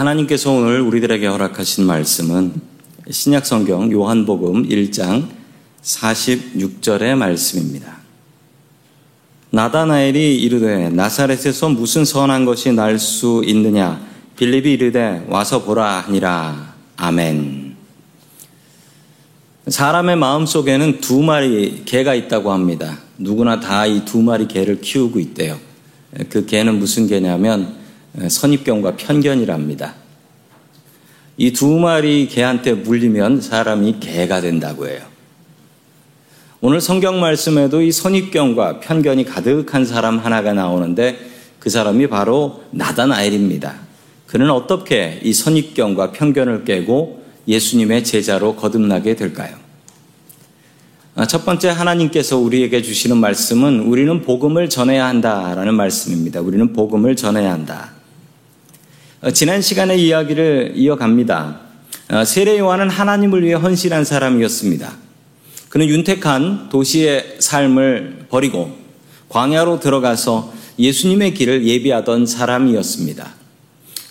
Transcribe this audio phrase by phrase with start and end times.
[0.00, 2.54] 하나님께서 오늘 우리들에게 허락하신 말씀은
[3.10, 5.28] 신약 성경 요한복음 1장
[5.82, 7.98] 46절의 말씀입니다.
[9.50, 14.00] 나다나엘이 이르되 나사렛에서 무슨 선한 것이 날 수 있느냐
[14.36, 17.76] 빌립이 이르되 와서 보라 하니라 아멘.
[19.68, 22.98] 사람의 마음 속에는 두 마리 개가 있다고 합니다.
[23.18, 25.58] 누구나 다 이 두 마리 개를 키우고 있대요.
[26.30, 27.79] 그 개는 무슨 개냐면
[28.28, 29.94] 선입견과 편견이랍니다.
[31.40, 35.00] 이 두 마리 개한테 물리면 사람이 개가 된다고 해요.
[36.60, 41.18] 오늘 성경 말씀에도 이 선입견과 편견이 가득한 사람 하나가 나오는데
[41.58, 43.74] 그 사람이 바로 나다나엘입니다.
[44.26, 49.56] 그는 어떻게 이 선입견과 편견을 깨고 예수님의 제자로 거듭나게 될까요?
[51.14, 56.42] 아, 첫 번째 하나님께서 우리에게 주시는 말씀은 우리는 복음을 전해야 한다라는 말씀입니다.
[56.42, 57.99] 우리는 복음을 전해야 한다.
[59.22, 61.60] 어, 지난 시간의 이야기를 이어갑니다.
[62.10, 64.96] 어, 세례 요한은 하나님을 위해 헌신한 사람이었습니다.
[65.68, 68.74] 그는 윤택한 도시의 삶을 버리고
[69.28, 73.34] 광야로 들어가서 예수님의 길을 예비하던 사람이었습니다.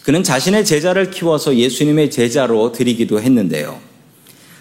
[0.03, 3.79] 그는 자신의 제자를 키워서 예수님의 제자로 드리기도 했는데요.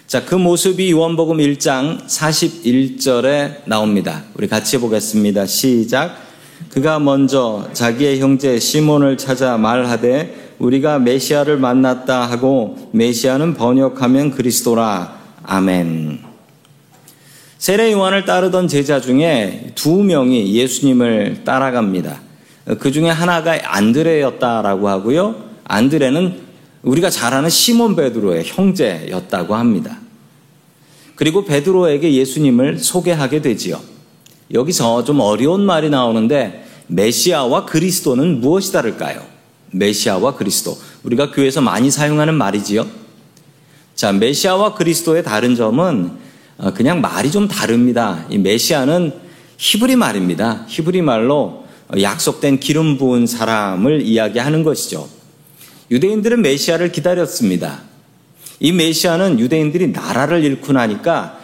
[0.07, 4.23] 자, 그 모습이 요한복음 1장 41절에 나옵니다.
[4.33, 5.45] 우리 같이 보겠습니다.
[5.45, 6.28] 시작.
[6.69, 15.17] 그가 먼저 자기의 형제 시몬을 찾아 말하되 우리가 메시아를 만났다 하고 메시아는 번역하면 그리스도라.
[15.43, 16.19] 아멘.
[17.57, 22.21] 세례 요한을 따르던 제자 중에 두 명이 예수님을 따라갑니다.
[22.79, 25.35] 그 중에 하나가 안드레였다라고 하고요.
[25.63, 26.39] 안드레는
[26.83, 29.97] 우리가 잘 아는 시몬 베드로의 형제였다고 합니다.
[31.15, 33.81] 그리고 베드로에게 예수님을 소개하게 되지요.
[34.53, 39.21] 여기서 좀 어려운 말이 나오는데 메시아와 그리스도는 무엇이 다를까요?
[39.71, 40.77] 메시아와 그리스도.
[41.03, 42.87] 우리가 교회에서 많이 사용하는 말이지요.
[43.95, 46.11] 자, 메시아와 그리스도의 다른 점은
[46.57, 48.25] 어, 그냥 말이 좀 다릅니다.
[48.29, 49.13] 이 메시아는
[49.57, 50.65] 히브리 말입니다.
[50.67, 51.65] 히브리 말로
[51.99, 55.07] 약속된 기름 부은 사람을 이야기하는 것이죠.
[55.91, 57.81] 유대인들은 메시아를 기다렸습니다.
[58.59, 61.39] 이 메시아는 유대인들이 나라를 잃고 나니까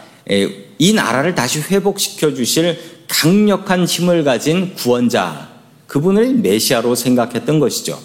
[0.78, 2.78] 이 나라를 다시 회복시켜 주실
[3.20, 5.48] 강력한 힘을 가진 구원자,
[5.86, 7.98] 그분을 메시아로 생각했던 것이죠.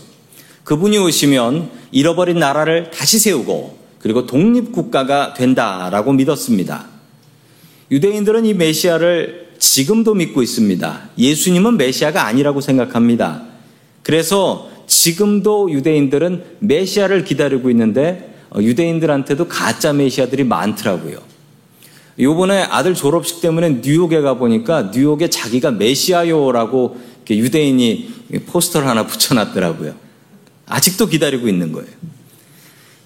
[0.64, 6.88] 그분이 오시면 잃어버린 나라를 다시 세우고 그리고 독립국가가 된다라고 믿었습니다.
[7.92, 11.10] 유대인들은 이 메시아를 지금도 믿고 있습니다.
[11.18, 13.44] 예수님은 메시아가 아니라고 생각합니다.
[14.04, 21.31] 그래서 지금도 유대인들은 메시아를 기다리고 있는데 어, 유대인들한테도 가짜 메시아들이 많더라고요.
[22.22, 26.98] 요번에 아들 졸업식 때문에 뉴욕에 가보니까 뉴욕에 자기가 메시아요라고
[27.30, 28.10] 유대인이
[28.48, 29.96] 포스터를 하나 붙여놨더라고요.
[30.68, 31.88] 아직도 기다리고 있는 거예요.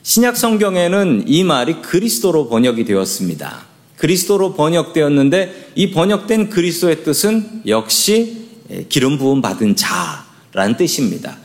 [0.03, 3.65] 신약 성경에는 이 말이 그리스도로 번역이 되었습니다.
[3.97, 8.47] 그리스도로 번역되었는데 이 번역된 그리스도의 뜻은 역시
[8.89, 11.37] 기름 부음 받은 자라는 뜻입니다.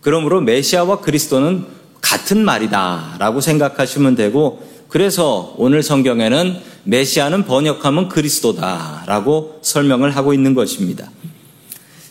[0.00, 1.64] 그러므로 메시아와 그리스도는
[2.00, 11.10] 같은 말이다라고 생각하시면 되고 그래서 오늘 성경에는 메시아는 번역하면 그리스도다라고 설명을 하고 있는 것입니다.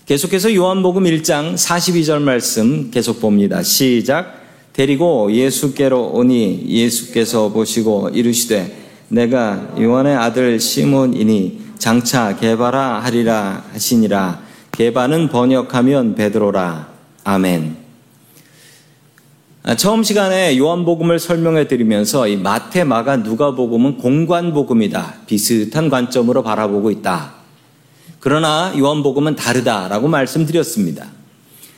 [0.05, 3.63] 계속해서 요한복음 1장 42절 말씀 계속 봅니다.
[3.63, 4.43] 시작.
[4.73, 14.41] 데리고 예수께로 오니 예수께서 보시고 이르시되 내가 요한의 아들 시몬이니 장차 개바라 하리라 하시니라.
[14.71, 16.89] 개바는 번역하면 베드로라.
[17.23, 17.84] 아멘.
[19.67, 25.21] 아, 처음 시간에 요한복음을 설명해 드리면서 이 마태, 마가, 누가복음은 공관복음이다.
[25.25, 27.33] 비슷한 관점으로 바라보고 있다.
[28.19, 31.07] 그러나 요한복음은 다르다라고 말씀드렸습니다.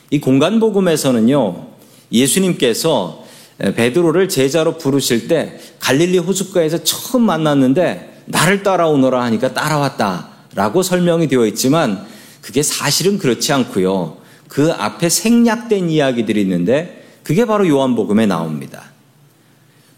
[0.10, 1.66] 이 공간복음에서는요,
[2.12, 3.24] 예수님께서
[3.58, 12.06] 베드로를 제자로 부르실 때 갈릴리 호숫가에서 처음 만났는데 나를 따라오너라 하니까 따라왔다라고 설명이 되어 있지만
[12.42, 14.18] 그게 사실은 그렇지 않고요.
[14.50, 16.97] 그 앞에 생략된 이야기들이 있는데
[17.28, 18.84] 그게 바로 요한복음에 나옵니다.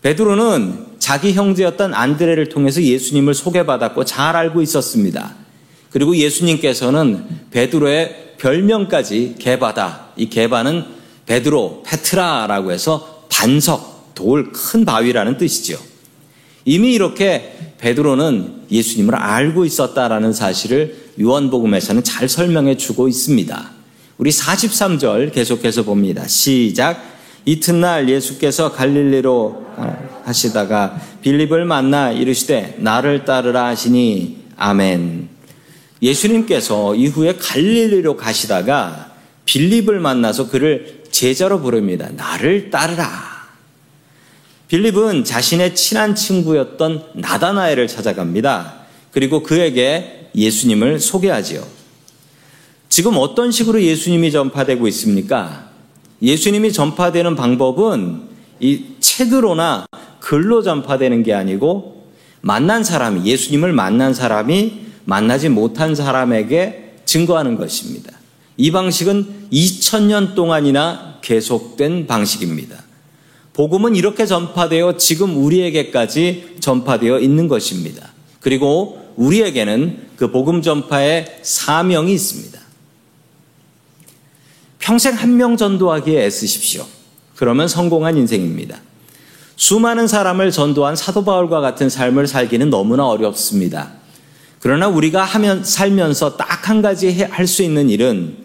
[0.01, 5.35] 베드로는 자기 형제였던 안드레를 통해서 예수님을 소개받았고 잘 알고 있었습니다.
[5.91, 10.07] 그리고 예수님께서는 베드로의 별명까지 개바다.
[10.17, 10.85] 이 개바는
[11.27, 15.77] 베드로, 페트라라고 해서 반석, 돌, 큰 바위라는 뜻이죠.
[16.65, 23.71] 이미 이렇게 베드로는 예수님을 알고 있었다라는 사실을 요한복음에서는 잘 설명해 주고 있습니다.
[24.17, 26.27] 우리 43절 계속해서 봅니다.
[26.27, 27.08] 시작.
[27.49, 29.65] 이튿날 예수께서 갈릴리로
[30.23, 35.29] 하시다가 빌립을 만나 이르시되 나를 따르라 하시니 아멘.
[35.99, 39.13] 예수님께서 이후에 갈릴리로 가시다가
[39.45, 42.09] 빌립을 만나서 그를 제자로 부릅니다.
[42.15, 43.09] 나를 따르라.
[44.67, 48.75] 빌립은 자신의 친한 친구였던 나다나엘을 찾아갑니다.
[49.09, 51.65] 그리고 그에게 예수님을 소개하지요.
[52.89, 55.68] 지금 어떤 식으로 예수님이 전파되고 있습니까?
[56.21, 58.21] 예수님이 전파되는 방법은
[58.59, 59.85] 이 책으로나
[60.19, 62.07] 글로 전파되는 게 아니고
[62.41, 68.11] 만난 사람이, 예수님을 만난 사람이 만나지 못한 사람에게 증거하는 것입니다.
[68.57, 72.83] 이 방식은 2000년 동안이나 계속된 방식입니다.
[73.53, 78.09] 복음은 이렇게 전파되어 지금 우리에게까지 전파되어 있는 것입니다.
[78.39, 82.59] 그리고 우리에게는 그 복음 전파의 사명이 있습니다.
[84.89, 86.83] 평생 한 명 전도하기에 애쓰십시오.
[87.35, 88.81] 그러면 성공한 인생입니다.
[89.55, 93.91] 수많은 사람을 전도한 사도 바울과 같은 삶을 살기는 너무나 어렵습니다.
[94.59, 98.35] 그러나 우리가 하면 살면서 딱 한 가지 할 수 있는 일은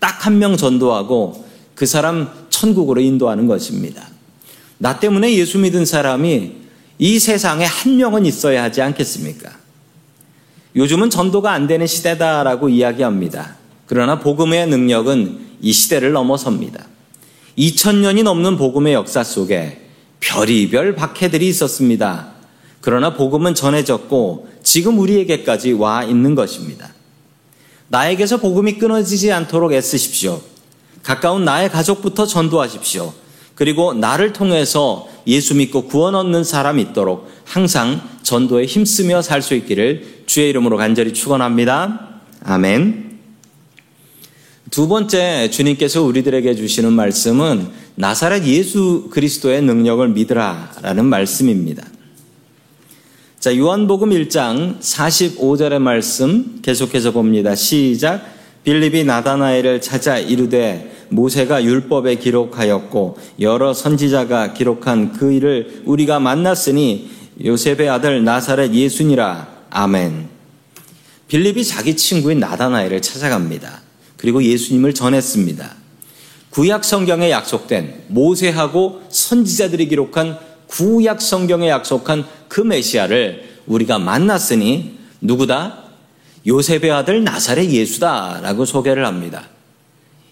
[0.00, 1.46] 딱 한 명 전도하고
[1.76, 4.08] 그 사람 천국으로 인도하는 것입니다.
[4.78, 6.52] 나 때문에 예수 믿은 사람이
[6.98, 9.52] 이 세상에 한 명은 있어야 하지 않겠습니까?
[10.74, 13.65] 요즘은 전도가 안 되는 시대다라고 이야기합니다.
[13.86, 16.86] 그러나 복음의 능력은 이 시대를 넘어섭니다.
[17.58, 19.80] 2000년이 넘는 복음의 역사 속에
[20.20, 22.32] 별이별 박해들이 있었습니다.
[22.80, 26.92] 그러나 복음은 전해졌고 지금 우리에게까지 와 있는 것입니다.
[27.88, 30.40] 나에게서 복음이 끊어지지 않도록 애쓰십시오.
[31.02, 33.12] 가까운 나의 가족부터 전도하십시오.
[33.54, 40.24] 그리고 나를 통해서 예수 믿고 구원 얻는 사람이 있도록 항상 전도에 힘쓰며 살 수 있기를
[40.26, 42.20] 주의 이름으로 간절히 축원합니다.
[42.44, 43.05] 아멘.
[44.76, 51.82] 두 번째 주님께서 우리들에게 주시는 말씀은 나사렛 예수 그리스도의 능력을 믿으라라는 말씀입니다.
[53.40, 57.54] 자, 요한복음 1장 45절의 말씀 계속해서 봅니다.
[57.54, 58.20] 시작.
[58.64, 67.08] 빌립이 나다나엘을 찾아 이르되 모세가 율법에 기록하였고 여러 선지자가 기록한 그 일을 우리가 만났으니
[67.42, 69.48] 요셉의 아들 나사렛 예수니라.
[69.70, 70.28] 아멘.
[71.28, 73.85] 빌립이 자기 친구인 나다나엘을 찾아갑니다.
[74.26, 75.76] 그리고 예수님을 전했습니다.
[76.50, 80.36] 구약 성경에 약속된 모세하고 선지자들이 기록한
[80.66, 85.84] 구약 성경에 약속한 그 메시아를 우리가 만났으니 누구다?
[86.44, 89.48] 요셉의 아들 나사렛 예수다라고 소개를 합니다.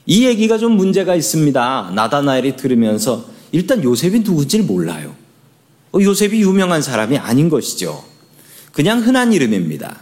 [0.07, 1.93] 이 얘기가 좀 문제가 있습니다.
[1.95, 5.15] 나다나엘이 들으면서 일단 요셉이 누군지를 몰라요.
[5.93, 8.03] 어, 요셉이 유명한 사람이 아닌 것이죠.
[8.73, 10.01] 그냥 흔한 이름입니다.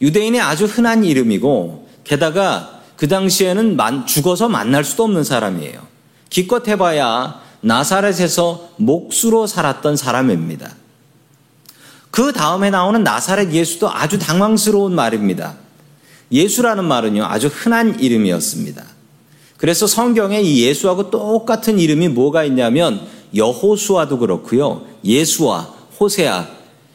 [0.00, 5.80] 유대인의 아주 흔한 이름이고 게다가 그 당시에는 죽어서 만날 수도 없는 사람이에요.
[6.30, 10.74] 기껏 해봐야 나사렛에서 목수로 살았던 사람입니다.
[12.10, 15.54] 그 다음에 나오는 나사렛 예수도 아주 당황스러운 말입니다.
[16.30, 18.84] 예수라는 말은요, 아주 흔한 이름이었습니다.
[19.56, 23.00] 그래서 성경에 이 예수하고 똑같은 이름이 뭐가 있냐면
[23.34, 24.84] 여호수아도 그렇고요.
[25.04, 26.48] 예수와 호세아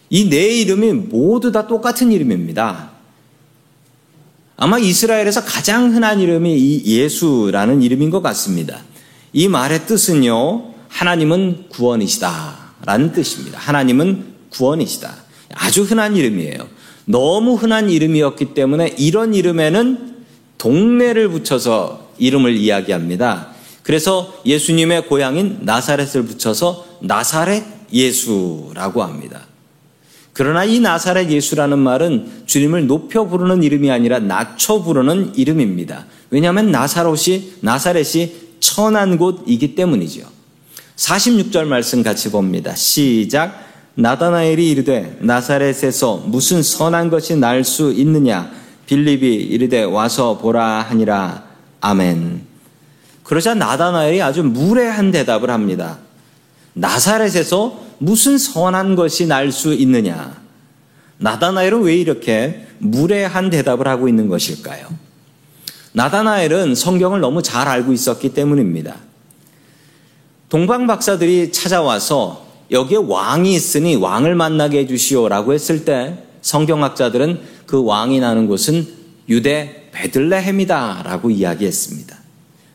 [0.10, 2.97] 이 네 이름이 모두 다 똑같은 이름입니다.
[4.58, 8.82] 아마 이스라엘에서 가장 흔한 이름이 이 예수라는 이름인 것 같습니다.
[9.32, 12.68] 이 말의 뜻은요, 하나님은 구원이시다.
[12.86, 13.60] 라는 뜻입니다.
[13.60, 15.14] 하나님은 구원이시다.
[15.54, 16.68] 아주 흔한 이름이에요.
[17.06, 20.16] 너무 흔한 이름이었기 때문에 이런 이름에는
[20.58, 23.50] 동네를 붙여서 이름을 이야기합니다.
[23.84, 29.46] 그래서 예수님의 고향인 나사렛을 붙여서 나사렛 예수라고 합니다.
[30.38, 36.06] 그러나 이 나사렛 예수라는 말은 주님을 높여 부르는 이름이 아니라 낮춰 부르는 이름입니다.
[36.30, 40.28] 왜냐하면 나사롯이 나사렛이 천한 곳이기 때문이죠.
[40.96, 42.76] 46절 말씀 같이 봅니다.
[42.76, 43.66] 시작.
[43.96, 48.52] 나다나엘이 이르되 나사렛에서 무슨 선한 것이 날 수 있느냐
[48.86, 51.46] 빌립이 이르되 와서 보라 하니라
[51.82, 52.44] 아멘.
[53.24, 55.98] 그러자 나다나엘이 아주 무례한 대답을 합니다.
[56.74, 60.40] 나사렛에서 무슨 선한 것이 날 수 있느냐?
[61.20, 64.88] 나다나엘은 왜 이렇게 무례한 대답을 하고 있는 것일까요?
[65.94, 68.96] 나다나엘은 성경을 너무 잘 알고 있었기 때문입니다.
[70.50, 78.48] 동방 박사들이 찾아와서 여기에 왕이 있으니 왕을 만나게 해주시오라고 했을 때 성경학자들은 그 왕이 나는
[78.48, 78.88] 곳은
[79.28, 82.16] 유대 베들레헴이다라고 이야기했습니다.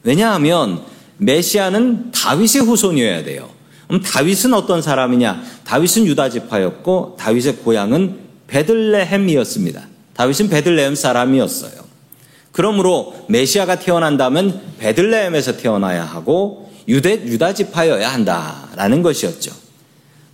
[0.02, 0.82] 왜냐하면
[1.18, 3.48] 메시아는 다윗의 후손이어야 돼요.
[3.92, 5.42] 그럼 다윗은 어떤 사람이냐?
[5.64, 9.82] 다윗은 유다 지파였고 다윗의 고향은 베들레헴이었습니다.
[10.14, 11.72] 다윗은 베들레헴 사람이었어요.
[12.52, 19.52] 그러므로 메시아가 태어난다면 베들레헴에서 태어나야 하고 유대 유다 지파여야 한다라는 것이었죠.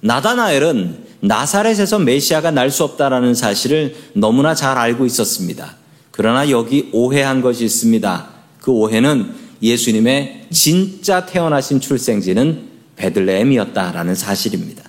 [0.02, 5.74] 나다나엘은 나사렛에서 메시아가 날 수 없다라는 사실을 너무나 잘 알고 있었습니다.
[6.12, 8.28] 그러나 여기 오해한 것이 있습니다.
[8.60, 12.67] 그 오해는 예수님의 진짜 태어나신 출생지는
[12.98, 14.84] 베들레헴이었다라는 사실입니다.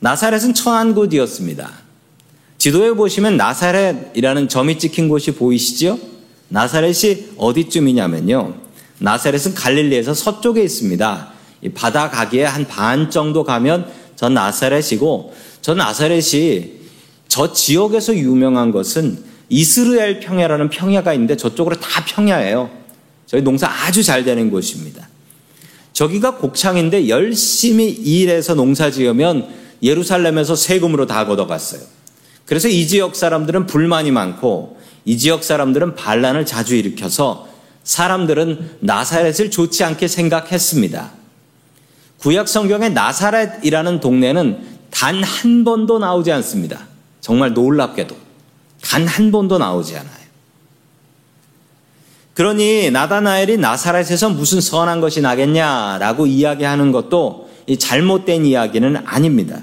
[0.00, 1.70] 나사렛은 처한 곳이었습니다.
[2.58, 5.98] 지도에 보시면 나사렛이라는 점이 찍힌 곳이 보이시죠?
[6.48, 8.54] 나사렛이 어디쯤이냐면요.
[8.98, 11.32] 나사렛은 갈릴리에서 서쪽에 있습니다.
[11.74, 16.82] 바다 가기에 한 반 정도 가면 전 나사렛이고 전 나사렛이
[17.28, 22.70] 저 지역에서 유명한 것은 이스라엘 평야라는 평야가 있는데 저쪽으로 다 평야예요.
[23.26, 25.08] 저희 농사 아주 잘 되는 곳입니다.
[25.92, 29.48] 저기가 곡창인데 열심히 일해서 농사 지으면
[29.82, 31.80] 예루살렘에서 세금으로 다 걷어갔어요.
[32.46, 37.48] 그래서 이 지역 사람들은 불만이 많고 이 지역 사람들은 반란을 자주 일으켜서
[37.84, 41.12] 사람들은 나사렛을 좋지 않게 생각했습니다.
[42.18, 46.86] 구약 성경에 나사렛이라는 동네는 단 한 번도 나오지 않습니다.
[47.20, 48.14] 정말 놀랍게도
[48.82, 50.21] 단 한 번도 나오지 않아요.
[52.34, 59.62] 그러니 나다나엘이 나사렛에서 무슨 선한 것이 나겠냐라고 이야기하는 것도 잘못된 이야기는 아닙니다.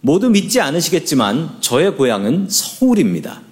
[0.00, 3.42] 모두 믿지 않으시겠지만 저의 고향은 서울입니다.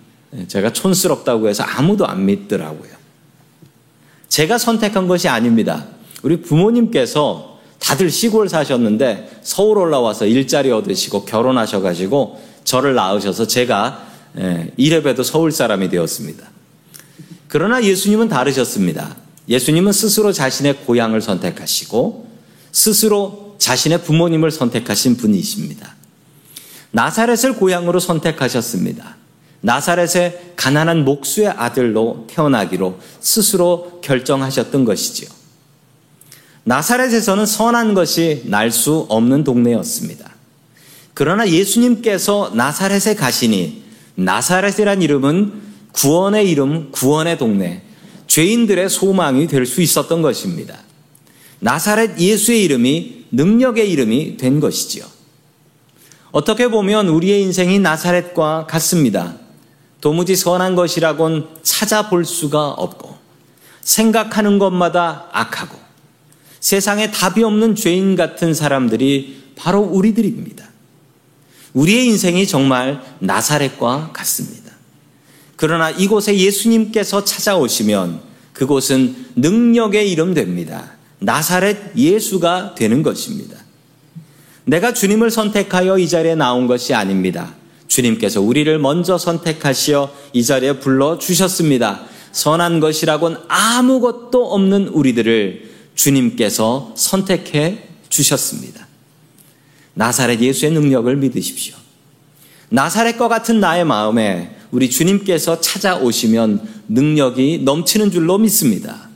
[0.48, 2.90] 제가 촌스럽다고 해서 아무도 안 믿더라고요.
[4.28, 5.86] 제가 선택한 것이 아닙니다.
[6.22, 14.06] 우리 부모님께서 다들 시골 사셨는데 서울 올라와서 일자리 얻으시고 결혼하셔가지고 저를 낳으셔서 제가
[14.76, 16.48] 이래봬도 서울 사람이 되었습니다.
[17.50, 19.16] 그러나 예수님은 다르셨습니다.
[19.48, 22.30] 예수님은 스스로 자신의 고향을 선택하시고
[22.70, 25.96] 스스로 자신의 부모님을 선택하신 분이십니다.
[26.92, 29.16] 나사렛을 고향으로 선택하셨습니다.
[29.62, 35.28] 나사렛의 가난한 목수의 아들로 태어나기로 스스로 결정하셨던 것이지요.
[36.62, 40.30] 나사렛에서는 선한 것이 날 수 없는 동네였습니다.
[41.14, 43.82] 그러나 예수님께서 나사렛에 가시니
[44.14, 47.82] 나사렛이란 이름은 구원의 이름, 구원의 동네,
[48.26, 50.78] 죄인들의 소망이 될 수 있었던 것입니다.
[51.58, 55.04] 나사렛 예수의 이름이 능력의 이름이 된 것이지요.
[56.30, 59.34] 어떻게 보면 우리의 인생이 나사렛과 같습니다.
[60.00, 63.18] 도무지 선한 것이라곤 찾아볼 수가 없고
[63.82, 65.76] 생각하는 것마다 악하고
[66.60, 70.68] 세상에 답이 없는 죄인 같은 사람들이 바로 우리들입니다.
[71.74, 74.59] 우리의 인생이 정말 나사렛과 같습니다.
[75.60, 78.22] 그러나 이곳에 예수님께서 찾아오시면
[78.54, 80.92] 그곳은 능력의 이름 됩니다.
[81.18, 83.58] 나사렛 예수가 되는 것입니다.
[84.64, 87.52] 내가 주님을 선택하여 이 자리에 나온 것이 아닙니다.
[87.88, 92.06] 주님께서 우리를 먼저 선택하시어 이 자리에 불러 주셨습니다.
[92.32, 98.86] 선한 것이라곤 아무것도 없는 우리들을 주님께서 선택해 주셨습니다.
[99.92, 101.74] 나사렛 예수의 능력을 믿으십시오.
[102.70, 109.08] 나사렛과 같은 나의 마음에 우리 주님께서 찾아오시면 능력이 넘치는 줄로 믿습니다.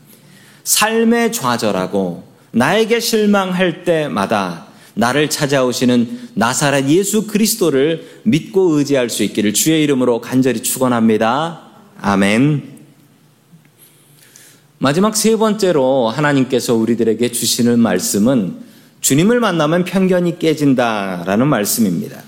[0.65, 9.83] 삶에 좌절하고 나에게 실망할 때마다 나를 찾아오시는 나사렛 예수 그리스도를 믿고 의지할 수 있기를 주의
[9.83, 11.63] 이름으로 간절히 축원합니다.
[12.01, 12.75] 아멘.
[14.79, 18.57] 마지막 세 번째로 하나님께서 우리들에게 주시는 말씀은
[19.01, 22.23] 주님을 만나면 편견이 깨진다라는 말씀입니다.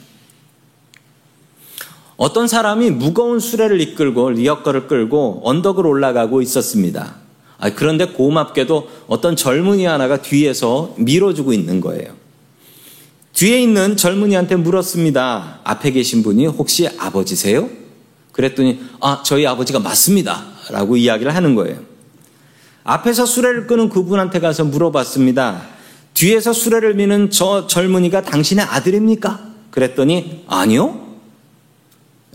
[2.16, 7.16] 어떤 사람이 무거운 수레를 이끌고 리어커를 끌고 언덕을 올라가고 있었습니다.
[7.74, 12.12] 그런데 고맙게도 어떤 젊은이 하나가 뒤에서 밀어주고 있는 거예요.
[13.34, 15.60] 뒤에 있는 젊은이한테 물었습니다.
[15.62, 17.68] 앞에 계신 분이 혹시 아버지세요?
[18.32, 20.42] 그랬더니 아 저희 아버지가 맞습니다.
[20.70, 21.78] 라고 이야기를 하는 거예요.
[22.84, 25.62] 앞에서 수레를 끄는 그분한테 가서 물어봤습니다.
[26.14, 29.40] 뒤에서 수레를 미는 저 젊은이가 당신의 아들입니까?
[29.70, 31.05] 그랬더니 아니요.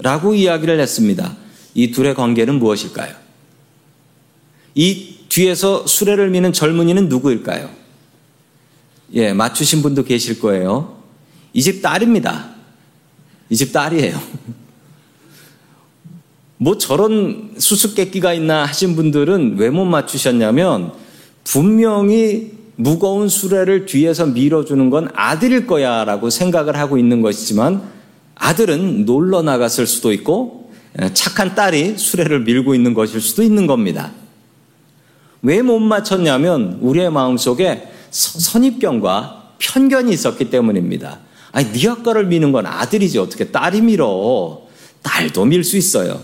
[0.01, 1.35] 라고 이야기를 했습니다.
[1.73, 3.13] 이 둘의 관계는 무엇일까요?
[4.75, 7.69] 이 뒤에서 수레를 미는 젊은이는 누구일까요?
[9.13, 10.97] 예, 맞추신 분도 계실 거예요.
[11.53, 12.51] 이 집 딸입니다.
[13.49, 14.19] 이 집 딸이에요.
[16.57, 20.93] 뭐 저런 수수께끼가 있나 하신 분들은 왜 못 맞추셨냐면
[21.43, 27.81] 분명히 무거운 수레를 뒤에서 밀어주는 건 아들일 거야 라고 생각을 하고 있는 것이지만
[28.41, 30.71] 아들은 놀러 나갔을 수도 있고
[31.01, 34.11] 예, 착한 딸이 수레를 밀고 있는 것일 수도 있는 겁니다.
[35.43, 41.19] 왜 못 맞췄냐면 우리의 마음속에 선입견과 편견이 있었기 때문입니다.
[41.51, 44.61] 아니, 네 아까를 미는 건 아들이지 어떻게 딸이 밀어.
[45.03, 46.19] 딸도 밀 수 있어요.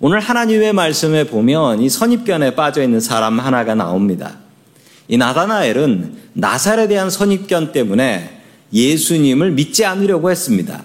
[0.00, 4.38] 오늘 하나님의 말씀에 보면 이 선입견에 빠져 있는 사람 하나가 나옵니다.
[5.08, 8.40] 이 나다나엘은 나살에 대한 선입견 때문에
[8.72, 10.84] 예수님을 믿지 않으려고 했습니다.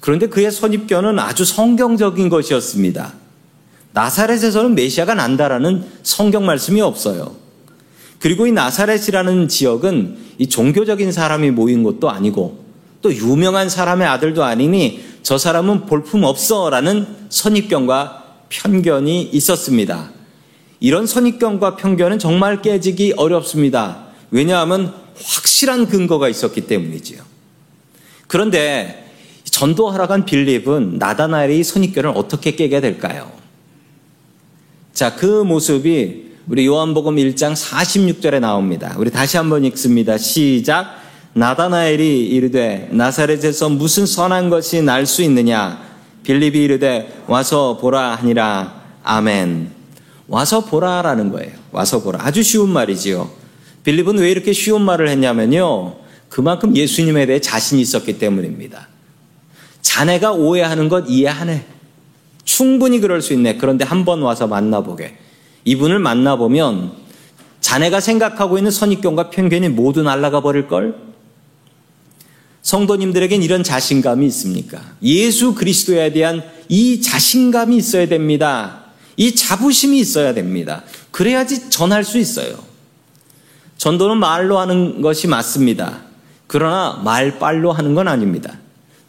[0.00, 3.14] 그런데 그의 선입견은 아주 성경적인 것이었습니다.
[3.92, 7.36] 나사렛에서는 메시아가 난다라는 성경 말씀이 없어요.
[8.18, 12.64] 그리고 이 나사렛이라는 지역은 이 종교적인 사람이 모인 곳도 아니고
[13.02, 20.10] 또 유명한 사람의 아들도 아니니 저 사람은 볼품 없어라는 선입견과 편견이 있었습니다.
[20.80, 24.06] 이런 선입견과 편견은 정말 깨지기 어렵습니다.
[24.30, 27.22] 왜냐하면 확실한 근거가 있었기 때문이지요.
[28.26, 29.09] 그런데
[29.60, 33.30] 전도하러 간 빌립은 나다나엘의 선입견을 어떻게 깨게 될까요?
[34.94, 38.94] 자, 그 모습이 우리 요한복음 1장 46절에 나옵니다.
[38.96, 40.16] 우리 다시 한번 읽습니다.
[40.16, 40.96] 시작.
[41.34, 45.78] 나다나엘이 이르되 나사렛에서 무슨 선한 것이 날 수 있느냐?
[46.22, 48.80] 빌립이 이르되 와서 보라 하니라.
[49.04, 49.72] 아멘.
[50.26, 51.52] 와서 보라라는 거예요.
[51.70, 52.20] 와서 보라.
[52.22, 53.30] 아주 쉬운 말이지요.
[53.84, 55.96] 빌립은 왜 이렇게 쉬운 말을 했냐면요.
[56.30, 58.88] 그만큼 예수님에 대해 자신이 있었기 때문입니다.
[59.82, 61.64] 자네가 오해하는 것 이해하네.
[62.44, 63.56] 충분히 그럴 수 있네.
[63.56, 65.16] 그런데 한 번 와서 만나보게.
[65.64, 66.92] 이분을 만나보면
[67.60, 71.10] 자네가 생각하고 있는 선입견과 편견이 모두 날아가 버릴걸?
[72.62, 74.80] 성도님들에겐 이런 자신감이 있습니까?
[75.02, 78.84] 예수 그리스도에 대한 이 자신감이 있어야 됩니다.
[79.16, 80.82] 이 자부심이 있어야 됩니다.
[81.10, 82.54] 그래야지 전할 수 있어요.
[83.76, 86.02] 전도는 말로 하는 것이 맞습니다.
[86.46, 88.58] 그러나 말빨로 하는 건 아닙니다.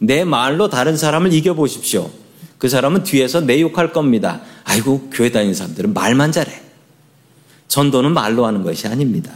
[0.02, 2.10] 내 말로 다른 사람을 이겨보십시오.
[2.58, 4.40] 그 사람은 뒤에서 내 욕할 겁니다.
[4.64, 6.60] 아이고, 교회 다니는 사람들은 말만 잘해.
[7.68, 9.32] 전도는 말로 하는 것이 아닙니다.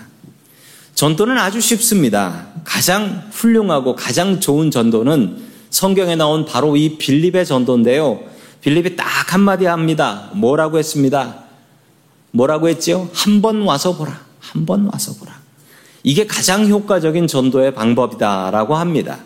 [0.95, 2.49] 전도는 아주 쉽습니다.
[2.65, 5.39] 가장 훌륭하고 가장 좋은 전도는
[5.71, 8.21] 성경에 나온 바로 이 빌립의 전도인데요.
[8.61, 10.31] 빌립이 딱 한마디 합니다.
[10.35, 11.45] 뭐라고 했습니다?
[12.33, 13.09] 뭐라고 했지요?
[13.13, 14.21] 한 번 와서 보라.
[14.41, 15.33] 한 번 와서 보라.
[16.03, 19.19] 이게 가장 효과적인 전도의 방법이다라고 합니다.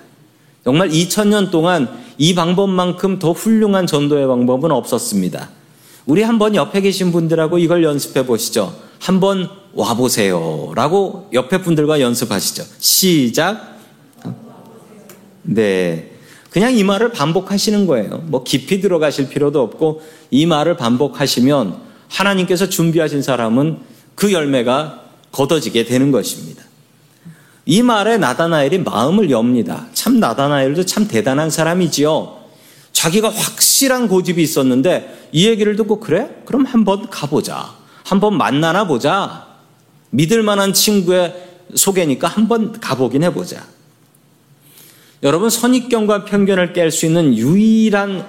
[0.65, 1.89] 정말 2000년 동안
[2.19, 5.49] 이 방법만큼 더 훌륭한 전도의 방법은 없었습니다.
[6.07, 8.75] 우리 한번 옆에 계신 분들하고 이걸 연습해 보시죠.
[8.99, 10.73] 한번 와보세요.
[10.75, 12.65] 라고 옆에 분들과 연습하시죠.
[12.79, 13.79] 시작.
[15.43, 16.11] 네.
[16.51, 18.23] 그냥 이 말을 반복하시는 거예요.
[18.27, 21.77] 뭐 깊이 들어가실 필요도 없고 이 말을 반복하시면
[22.09, 23.79] 하나님께서 준비하신 사람은
[24.15, 26.65] 그 열매가 걷어지게 되는 것입니다.
[27.67, 29.87] 이 말에 나다나엘이 마음을 엽니다.
[30.11, 32.41] 참 나다나엘도 참 대단한 사람이지요.
[32.93, 36.29] 자기가 확실한 고집이 있었는데 이 얘기를 듣고 그래?
[36.47, 37.77] 그럼 한번 가보자.
[38.05, 39.47] 한번 만나나 보자.
[40.11, 41.33] 믿을 만한 친구의
[41.77, 43.65] 소개니까 한번 가보긴 해보자.
[45.23, 48.27] 여러분 선입견과 편견을 깰 수 있는 유일한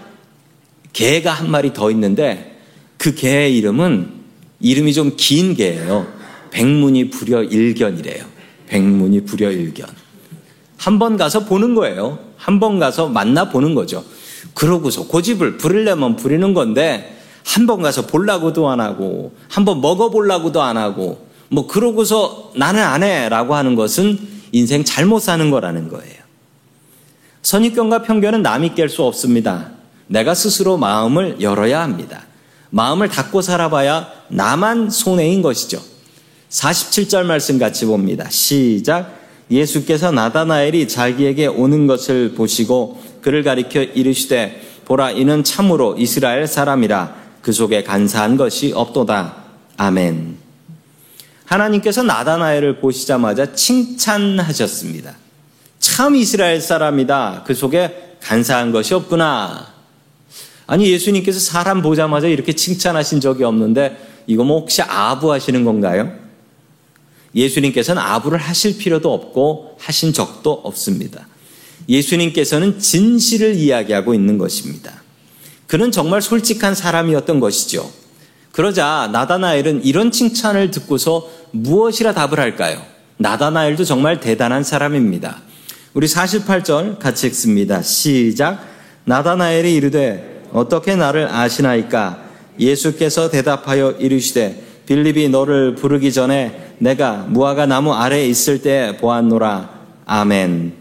[0.93, 2.61] 개가 한 마리 더 있는데
[2.99, 4.11] 그 개의 이름은
[4.59, 6.05] 이름이 좀 긴 개예요.
[6.51, 8.23] 백문이 불여 일견이래요.
[8.67, 9.89] 백문이 불여 일견.
[10.81, 12.17] 한 번 가서 보는 거예요.
[12.37, 14.03] 한 번 가서 만나 보는 거죠.
[14.55, 20.77] 그러고서 고집을 부리려면 부리는 건데 한 번 가서 볼라고도 안 하고 한 번 먹어보려고도 안
[20.77, 24.17] 하고 뭐 그러고서 나는 안 해라고 하는 것은
[24.51, 26.21] 인생 잘못 사는 거라는 거예요.
[27.43, 29.71] 선입견과 편견은 남이 깰 수 없습니다.
[30.07, 32.23] 내가 스스로 마음을 열어야 합니다.
[32.69, 35.81] 마음을 닫고 살아봐야 나만 손해인 것이죠.
[36.49, 38.29] 47절 말씀 같이 봅니다.
[38.29, 39.20] 시작.
[39.51, 47.51] 예수께서 나다나엘이 자기에게 오는 것을 보시고 그를 가리켜 이르시되 보라 이는 참으로 이스라엘 사람이라 그
[47.51, 49.35] 속에 간사한 것이 없도다.
[49.77, 50.37] 아멘.
[51.45, 55.15] 하나님께서 나다나엘을 보시자마자 칭찬하셨습니다.
[55.79, 57.43] 참 이스라엘 사람이다.
[57.45, 59.67] 그 속에 간사한 것이 없구나.
[60.67, 66.20] 아니 예수님께서 사람 보자마자 이렇게 칭찬하신 적이 없는데 이거 뭐 혹시 아부하시는 건가요?
[67.35, 71.27] 예수님께서는 아부를 하실 필요도 없고 하신 적도 없습니다.
[71.87, 75.01] 예수님께서는 진실을 이야기하고 있는 것입니다.
[75.67, 77.89] 그는 정말 솔직한 사람이었던 것이죠.
[78.51, 82.81] 그러자 나다나엘은 이런 칭찬을 듣고서 무엇이라 답을 할까요?
[83.17, 85.41] 나다나엘도 정말 대단한 사람입니다.
[85.93, 87.81] 우리 48절 같이 읽습니다.
[87.81, 88.65] 시작.
[89.05, 92.23] 나다나엘이 이르되 어떻게 나를 아시나이까?
[92.59, 99.69] 예수께서 대답하여 이르시되 빌립이 너를 부르기 전에 내가 무화과 나무 아래에 있을 때 보았노라.
[100.05, 100.73] 아멘.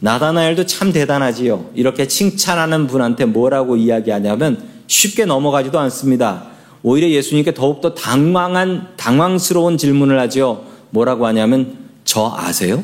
[0.00, 1.70] 나다나엘도 참 대단하지요.
[1.74, 6.46] 이렇게 칭찬하는 분한테 뭐라고 이야기하냐면 쉽게 넘어가지도 않습니다.
[6.82, 10.64] 오히려 예수님께 더욱더 당황한, 당황스러운 질문을 하지요.
[10.90, 12.82] 뭐라고 하냐면, 저 아세요?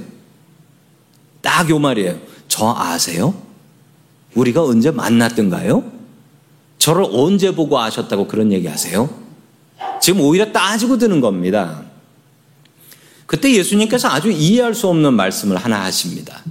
[1.42, 2.16] 딱 요 말이에요.
[2.46, 3.34] 저 아세요?
[4.34, 5.82] 우리가 언제 만났던가요?
[6.78, 9.10] 저를 언제 보고 아셨다고 그런 얘기 하세요?
[10.08, 11.82] 지금 오히려 따지고 드는 겁니다.
[13.26, 16.42] 그때 예수님께서 아주 이해할 수 없는 말씀을 하나 하십니다.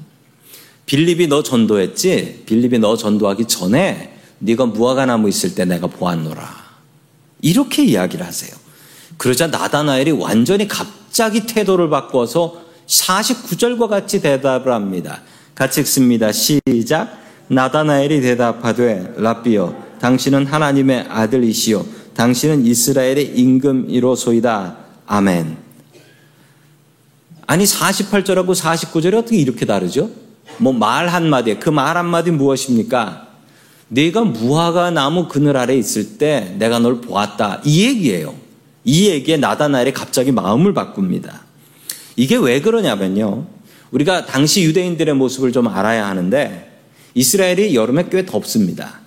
[0.85, 2.43] 빌립이 너 전도했지?
[2.45, 6.47] 빌립이 너 전도하기 전에 네가 무화과 나무 있을 때 내가 보았노라.
[7.41, 8.55] 이렇게 이야기를 하세요.
[9.17, 15.23] 그러자 나다나엘이 완전히 갑자기 태도를 바꿔서 49절과 같이 대답을 합니다.
[15.55, 16.31] 같이 읽습니다.
[16.31, 17.17] 시작.
[17.47, 24.77] 나다나엘이 대답하되 라비여 당신은 하나님의 아들이시요 당신은 이스라엘의 임금이로소이다.
[25.05, 25.55] 아멘.
[27.45, 30.09] 아니 48절하고 49절이 어떻게 이렇게 다르죠?
[30.57, 33.27] 뭐 말 한마디에 그 말 한마디 무엇입니까?
[33.89, 37.61] 내가 무화과 나무 그늘 아래 있을 때 내가 널 보았다.
[37.63, 38.35] 이 얘기예요.
[38.83, 41.43] 이 얘기에 나다나엘이 갑자기 마음을 바꿉니다.
[42.15, 43.45] 이게 왜 그러냐면요.
[43.91, 46.81] 우리가 당시 유대인들의 모습을 좀 알아야 하는데
[47.13, 49.01] 이스라엘이 여름에 꽤 덥습니다.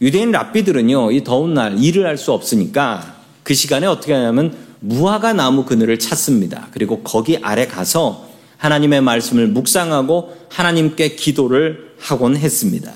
[0.00, 5.64] 유대인 랍비들은요, 이 더운 날 일을 할 수 없으니까 그 시간에 어떻게 하냐면 무화과 나무
[5.64, 6.68] 그늘을 찾습니다.
[6.72, 12.92] 그리고 거기 아래 가서 하나님의 말씀을 묵상하고 하나님께 기도를 하곤 했습니다.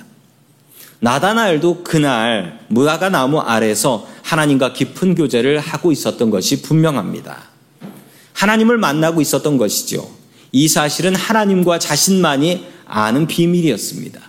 [1.01, 7.51] 나다나엘도 그날 무화과 나무 아래서 하나님과 깊은 교제를 하고 있었던 것이 분명합니다.
[8.35, 10.09] 하나님을 만나고 있었던 것이죠.
[10.53, 14.21] 이 사실은 하나님과 자신만이 아는 비밀이었습니다.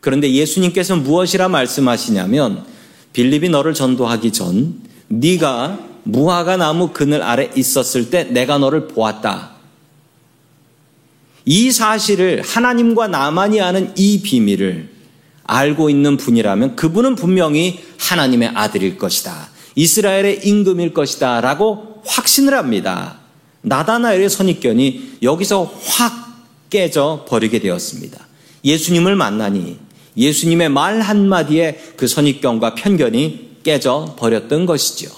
[0.00, 2.64] 그런데 예수님께서 무엇이라 말씀하시냐면
[3.12, 9.52] 빌립이 너를 전도하기 전 네가 무화과 나무 그늘 아래 있었을 때 내가 너를 보았다.
[11.44, 14.90] 이 사실을 하나님과 나만이 아는 이 비밀을
[15.44, 19.48] 알고 있는 분이라면 그분은 분명히 하나님의 아들일 것이다.
[19.74, 21.40] 이스라엘의 임금일 것이다.
[21.40, 23.18] 라고 확신을 합니다.
[23.62, 28.26] 나다나엘의 선입견이 여기서 확 깨져 버리게 되었습니다.
[28.64, 29.78] 예수님을 만나니
[30.18, 35.10] 예수님의 말 한마디에 그 선입견과 편견이 깨져 버렸던 것이죠.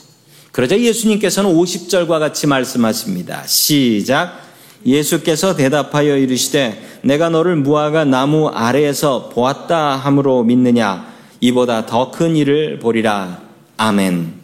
[0.52, 3.46] 그러자 예수님께서는 50절과 같이 말씀하십니다.
[3.46, 4.48] 시작.
[4.84, 11.10] 예수께서 대답하여 이르시되 내가 너를 무화과 나무 아래에서 보았다 함으로 믿느냐
[11.40, 13.40] 이보다 더 큰 일을 보리라.
[13.76, 14.34] 아멘.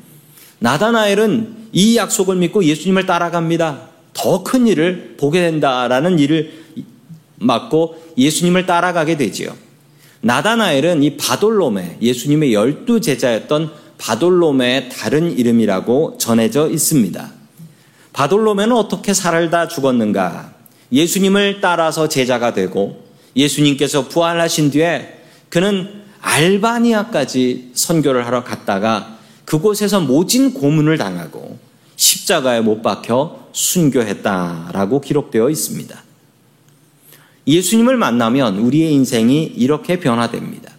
[0.59, 3.89] 나다나엘은 이 약속을 믿고 예수님을 따라갑니다.
[4.15, 6.53] 더 큰 일을 보게 된다라는 일을
[7.37, 9.66] 맞고 예수님을 따라가게 되지요.
[10.27, 17.31] 나다나엘은 이 바돌롬의 예수님의 열두 제자였던 바돌롬의 다른 이름이라고 전해져 있습니다.
[18.13, 20.53] 바돌롬에는 어떻게 살다 죽었는가?
[20.91, 23.05] 예수님을 따라서 제자가 되고
[23.37, 25.17] 예수님께서 부활하신 뒤에
[25.49, 31.57] 그는 알바니아까지 선교를 하러 갔다가 그곳에서 모진 고문을 당하고
[31.95, 36.06] 십자가에 못 박혀 순교했다라고 기록되어 있습니다.
[37.47, 40.73] 예수님을 만나면 우리의 인생이 이렇게 변화됩니다.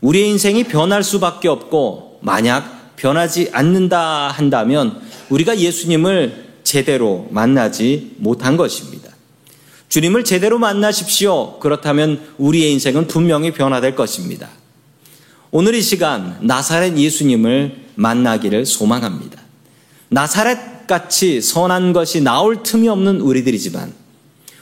[0.00, 9.10] 우리의 인생이 변할 수밖에 없고 만약 변하지 않는다 한다면 우리가 예수님을 제대로 만나지 못한 것입니다.
[9.88, 11.58] 주님을 제대로 만나십시오.
[11.58, 14.48] 그렇다면 우리의 인생은 분명히 변화될 것입니다.
[15.50, 19.40] 오늘 이 시간 나사렛 예수님을 만나기를 소망합니다.
[20.10, 23.99] 나사렛 같이 선한 것이 나올 틈이 없는 우리들이지만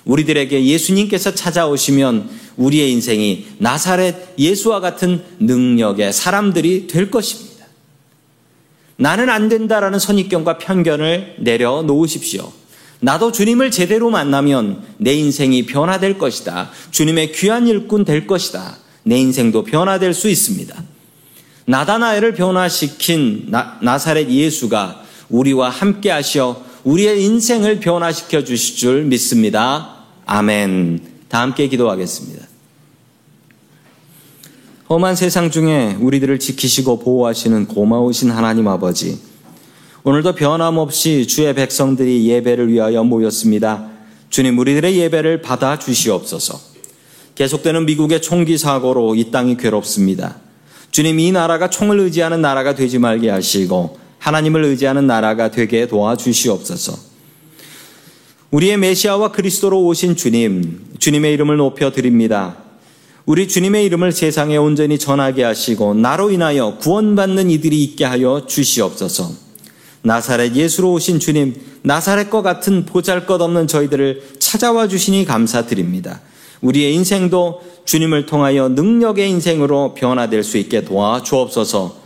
[0.09, 7.67] 우리들에게 예수님께서 찾아오시면 우리의 인생이 나사렛 예수와 같은 능력의 사람들이 될 것입니다.
[8.97, 12.51] 나는 안 된다라는 선입견과 편견을 내려놓으십시오.
[13.01, 16.71] 나도 주님을 제대로 만나면 내 인생이 변화될 것이다.
[16.91, 18.79] 주님의 귀한 일꾼 될 것이다.
[19.05, 20.75] 내 인생도 변화될 수 있습니다.
[21.67, 29.98] 나다나엘을 변화시킨 나, 나사렛 예수가 우리와 함께 하셔 우리의 인생을 변화시켜 주실 줄 믿습니다.
[30.31, 31.01] 아멘.
[31.29, 32.47] 다 함께 기도하겠습니다.
[34.91, 39.19] 험한 세상 중에 우리들을 지키시고 보호하시는 고마우신 하나님 아버지.
[40.05, 43.89] 오늘도 변함없이 주의 백성들이 예배를 위하여 모였습니다.
[44.29, 46.61] 주님, 우리들의 예배를 받아 주시옵소서.
[47.35, 50.37] 계속되는 미국의 총기 사고로 이 땅이 괴롭습니다.
[50.91, 57.08] 주님, 이 나라가 총을 의지하는 나라가 되지 말게 하시고 하나님을 의지하는 나라가 되게 도와 주시옵소서.
[58.51, 62.57] 우리의 메시아와 그리스도로 오신 주님, 주님의 이름을 높여 드립니다.
[63.27, 69.31] 우리 주님의 이름을 세상에 온전히 전하게 하시고 나로 인하여 구원받는 이들이 있게 하여 주시옵소서.
[70.01, 76.23] 나사렛 예수로 오신 주님, 나사렛과 같은 보잘것없는 저희들을 찾아와 주시니 감사드립니다.
[76.63, 81.97] 우리의 인생도 주님을 통하여 능력의 인생으로 변화될 수 있게 도와 주옵소서.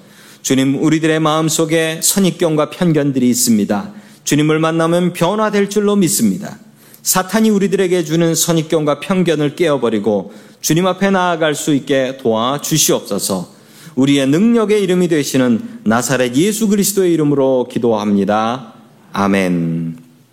[0.42, 4.01] 주님, 우리들의 마음 속에 선입견과 편견들이 있습니다.
[4.24, 6.58] 주님을 만나면 변화될 줄로 믿습니다.
[7.02, 13.50] 사탄이 우리들에게 주는 선입견과 편견을 깨어버리고 주님 앞에 나아갈 수 있게 도와 주시옵소서.
[13.96, 18.74] 우리의 능력의 이름이 되시는 나사렛 예수 그리스도의 이름으로 기도합니다.
[19.12, 20.01] 아멘.